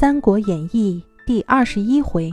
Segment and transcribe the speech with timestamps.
[0.00, 2.30] 三国演义》第二十一回：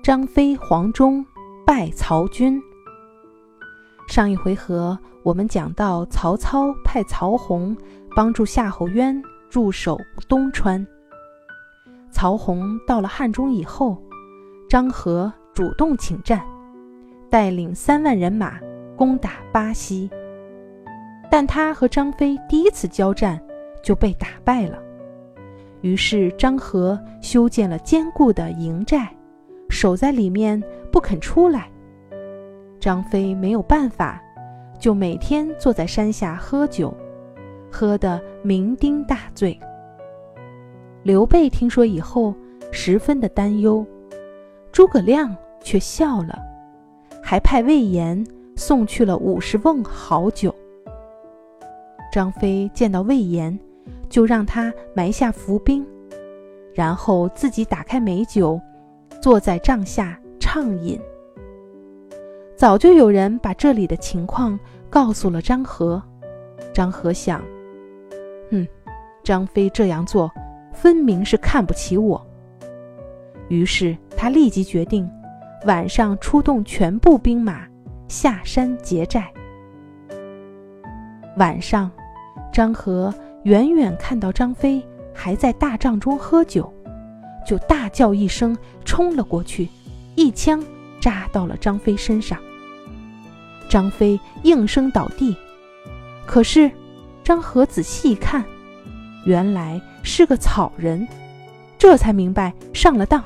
[0.00, 1.26] 张飞、黄忠
[1.66, 2.62] 败曹军。
[4.06, 7.76] 上一回合我们讲到，曹操派曹洪
[8.14, 9.20] 帮助夏侯渊
[9.50, 10.86] 驻守东川。
[12.12, 14.00] 曹洪到了汉中以后，
[14.70, 16.40] 张合主动请战，
[17.28, 18.56] 带领三万人马
[18.96, 20.08] 攻打巴西。
[21.28, 23.42] 但他和张飞第一次交战
[23.82, 24.80] 就被打败了。
[25.80, 29.08] 于是张合修建了坚固的营寨，
[29.68, 31.70] 守在里面不肯出来。
[32.80, 34.20] 张飞没有办法，
[34.78, 36.92] 就每天坐在山下喝酒，
[37.70, 39.58] 喝得酩酊大醉。
[41.04, 42.34] 刘备听说以后，
[42.72, 43.86] 十分的担忧，
[44.72, 46.38] 诸葛亮却笑了，
[47.22, 48.26] 还派魏延
[48.56, 50.54] 送去了五十瓮好酒。
[52.12, 53.58] 张飞见到魏延。
[54.18, 55.86] 就让他埋下伏兵，
[56.74, 58.60] 然后自己打开美酒，
[59.22, 61.00] 坐在帐下畅饮。
[62.56, 64.58] 早就有人把这里的情况
[64.90, 66.02] 告诉了张合，
[66.74, 67.40] 张合想
[68.50, 68.66] ：“哼，
[69.22, 70.28] 张飞这样做，
[70.72, 72.20] 分明是看不起我。”
[73.46, 75.08] 于是他立即决定，
[75.64, 77.68] 晚上出动全部兵马
[78.08, 79.32] 下山劫寨。
[81.36, 81.88] 晚上，
[82.52, 83.14] 张合。
[83.48, 86.70] 远远看到张飞还在大帐中喝酒，
[87.46, 89.66] 就大叫一声，冲了过去，
[90.16, 90.62] 一枪
[91.00, 92.38] 扎到了张飞身上。
[93.66, 95.34] 张飞应声倒地。
[96.26, 96.70] 可是
[97.24, 98.44] 张合仔细一看，
[99.24, 101.08] 原来是个草人，
[101.78, 103.24] 这才明白上了当。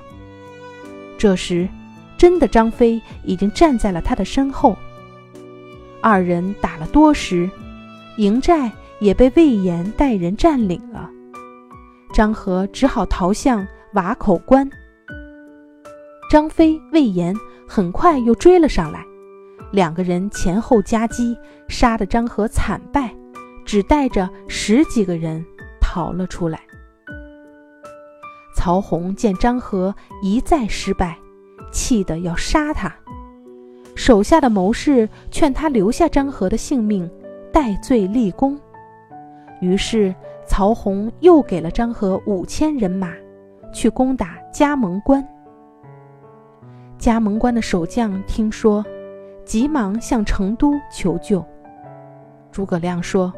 [1.19, 1.69] 这时，
[2.17, 4.77] 真的张飞已经站在了他的身后。
[6.01, 7.51] 二人打了多时，
[8.19, 8.70] 营寨。
[9.03, 11.11] 也被魏延带人占领了，
[12.14, 14.70] 张合只好逃向瓦口关。
[16.31, 17.34] 张飞、魏延
[17.69, 19.05] 很快又追了上来，
[19.73, 21.36] 两个人前后夹击，
[21.67, 23.13] 杀得张合惨败，
[23.64, 25.45] 只带着十几个人
[25.80, 26.61] 逃了出来。
[28.55, 29.92] 曹洪见张合
[30.23, 31.19] 一再失败，
[31.73, 32.95] 气得要杀他，
[33.96, 37.11] 手下的谋士劝他留下张合的性命，
[37.52, 38.57] 戴罪立功。
[39.62, 40.12] 于是，
[40.45, 43.12] 曹洪又给了张合五千人马，
[43.73, 45.24] 去攻打加盟关。
[46.98, 48.84] 加盟关的守将听说，
[49.45, 51.45] 急忙向成都求救。
[52.51, 53.33] 诸葛亮说：“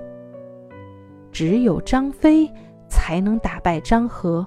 [1.30, 2.50] 只有张飞
[2.88, 4.46] 才能打败张合。”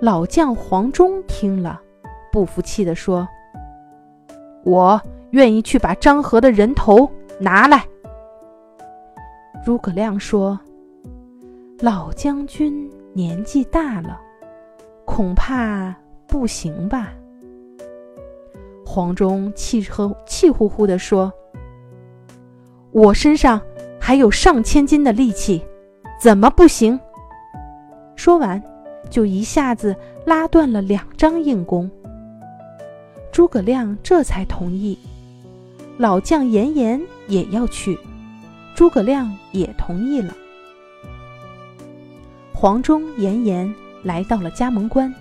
[0.00, 1.80] 老将黄忠听了，
[2.30, 3.26] 不服气地说
[4.62, 7.84] ：“我愿意去把张合的人头拿来。”
[9.66, 10.56] 诸葛亮说
[11.82, 14.16] ：“老将军年纪大了，
[15.04, 15.92] 恐怕
[16.28, 17.12] 不行吧？”
[18.86, 21.32] 黄忠气呵气呼呼地说
[22.94, 23.60] ：“我身上
[24.00, 25.60] 还有上千斤的力气，
[26.22, 26.96] 怎么不行？”
[28.14, 28.62] 说完，
[29.10, 31.90] 就一下子拉断了两张硬弓。
[33.32, 34.96] 诸葛亮这才同意，
[35.98, 37.98] 老将严颜也要去。
[38.76, 40.34] 诸葛亮也同意了。
[42.52, 45.12] 黄忠、严颜来到了加盟关，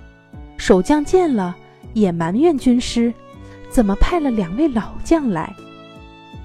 [0.58, 1.56] 守将见了
[1.94, 3.14] 也埋怨军师，
[3.70, 5.56] 怎么派了两位老将来？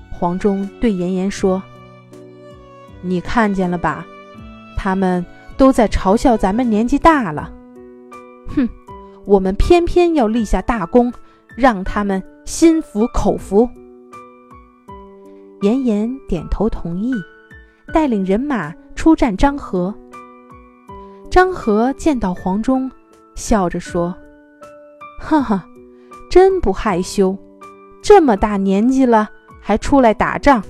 [0.09, 1.61] 黄忠对严颜说
[3.03, 4.07] ：“你看见了吧？
[4.77, 7.53] 他们都在嘲笑咱们年纪大了。
[8.55, 8.69] 哼，
[9.25, 11.13] 我们偏偏要立下大功，
[11.57, 13.69] 让他们心服口服。”
[15.61, 17.13] 严颜点头同意，
[17.93, 19.95] 带领人马出战张合。
[21.31, 22.91] 张合见到黄忠，
[23.35, 24.17] 笑着说
[25.21, 25.67] ：“哈哈，
[26.31, 27.37] 真不害羞，
[28.03, 29.29] 这么大年纪了
[29.61, 30.63] 还出来打仗。”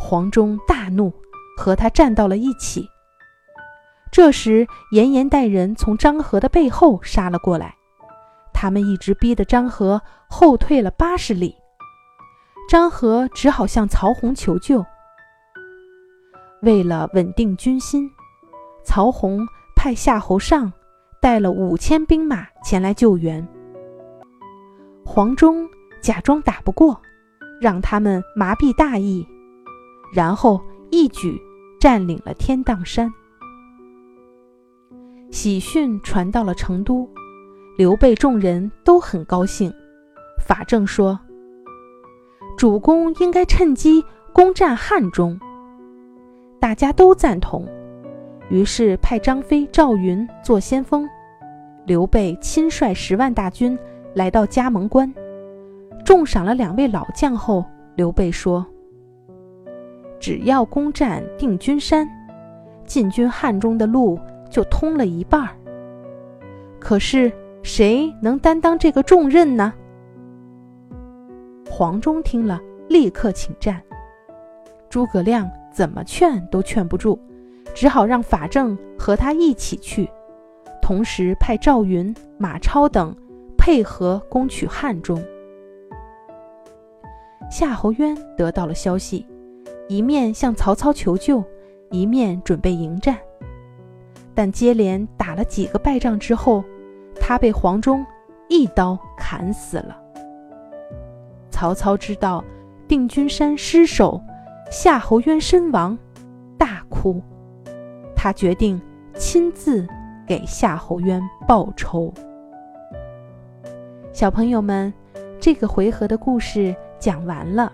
[0.00, 1.12] 黄忠大怒，
[1.56, 2.88] 和他站到了一起。
[4.10, 7.74] 这时，严颜带人从张合的背后杀了过来，
[8.54, 10.00] 他们一直逼得张合
[10.30, 11.54] 后退了八十里。
[12.68, 14.84] 张合只好向曹洪求救。
[16.60, 18.10] 为了稳定军心，
[18.84, 19.40] 曹洪
[19.74, 20.70] 派夏侯尚
[21.18, 23.46] 带了五千兵马前来救援。
[25.02, 25.66] 黄忠
[26.02, 27.00] 假装打不过，
[27.58, 29.26] 让他们麻痹大意，
[30.12, 30.60] 然后
[30.90, 31.40] 一举
[31.80, 33.10] 占领了天荡山。
[35.30, 37.08] 喜讯传到了成都，
[37.78, 39.72] 刘备众人都很高兴。
[40.46, 41.18] 法正说。
[42.58, 45.38] 主公应该趁机攻占汉中，
[46.58, 47.64] 大家都赞同。
[48.50, 51.08] 于是派张飞、赵云做先锋，
[51.86, 53.78] 刘备亲率十万大军
[54.12, 55.14] 来到葭萌关，
[56.04, 57.64] 重赏了两位老将后，
[57.94, 58.66] 刘备说
[60.18, 62.08] ：“只要攻占定军山，
[62.84, 64.18] 进军汉中的路
[64.50, 65.50] 就通了一半儿。
[66.80, 67.30] 可是
[67.62, 69.72] 谁能担当这个重任呢？”
[71.78, 73.80] 黄忠听了，立刻请战。
[74.90, 77.16] 诸葛亮怎么劝都劝不住。
[77.72, 80.10] 只好让法正和他一起去，
[80.82, 83.14] 同时派赵云、马超等
[83.56, 85.22] 配合攻取汉中。
[87.48, 89.24] 夏侯渊得到了消息，
[89.86, 91.44] 一面向曹操求救，
[91.92, 93.16] 一面准备迎战。
[94.34, 96.64] 但接连打了几个败仗之后，
[97.20, 98.04] 他被黄忠
[98.48, 99.96] 一刀砍死了。
[101.58, 102.44] 曹操知道
[102.86, 104.22] 定军山失守，
[104.70, 105.98] 夏侯渊身亡，
[106.56, 107.20] 大哭。
[108.14, 108.80] 他决定
[109.16, 109.84] 亲自
[110.24, 112.14] 给夏侯渊报仇。
[114.12, 114.94] 小朋友们，
[115.40, 117.72] 这个回合的故事讲完了。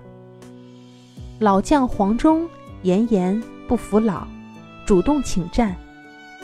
[1.39, 2.49] 老将黄忠
[2.85, 3.39] 严颜
[3.69, 4.27] 不服老，
[4.87, 5.77] 主动请战，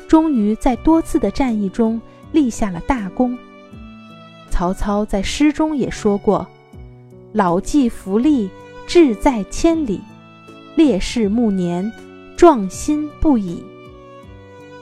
[0.07, 1.99] 终于在多次的战役中
[2.33, 3.35] 立下了大功。
[4.51, 6.47] 曹操在诗中也说过
[7.32, 8.49] ：“老骥伏枥，
[8.87, 10.00] 志在千里；
[10.75, 11.91] 烈士暮年，
[12.37, 13.62] 壮心不已。”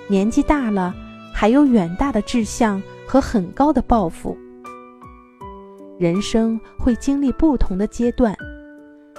[0.09, 0.95] 年纪大了，
[1.35, 4.37] 还有远大的志向和很高的抱负。
[5.99, 8.35] 人生会经历不同的阶段，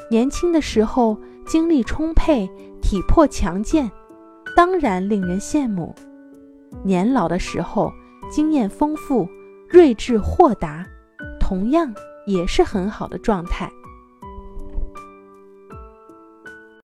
[0.09, 1.15] 年轻的时候
[1.45, 2.49] 精力充沛、
[2.81, 3.91] 体魄强健，
[4.55, 5.93] 当然令人羡慕；
[6.83, 7.93] 年老的时候
[8.31, 9.29] 经验丰富、
[9.67, 10.83] 睿智豁达，
[11.39, 11.93] 同样
[12.29, 13.71] 也是很好的状态。